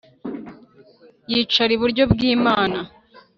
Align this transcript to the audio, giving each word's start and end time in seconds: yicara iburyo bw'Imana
yicara 1.31 1.71
iburyo 1.77 2.03
bw'Imana 2.11 2.79